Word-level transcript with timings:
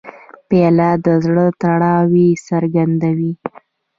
پیاله 0.47 0.89
د 1.05 1.07
زړه 1.23 1.45
تړاو 1.61 2.05
څرګندوي. 2.47 3.31